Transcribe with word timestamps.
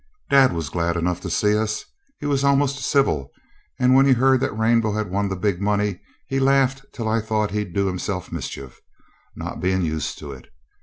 Dad 0.31 0.51
was 0.51 0.69
glad 0.69 0.97
enough 0.97 1.21
to 1.21 1.29
see 1.29 1.55
us; 1.55 1.85
he 2.17 2.25
was 2.25 2.43
almost 2.43 2.79
civil, 2.83 3.31
and 3.77 3.93
when 3.93 4.07
he 4.07 4.13
heard 4.13 4.39
that 4.39 4.57
Rainbow 4.57 4.93
had 4.93 5.11
won 5.11 5.29
the 5.29 5.35
'big 5.35 5.61
money' 5.61 5.99
he 6.25 6.39
laughed 6.39 6.83
till 6.91 7.07
I 7.07 7.21
thought 7.21 7.51
he'd 7.51 7.71
do 7.75 7.85
himself 7.85 8.31
mischief, 8.31 8.81
not 9.35 9.61
being 9.61 9.83
used 9.83 10.17
to 10.17 10.31
it. 10.31 10.47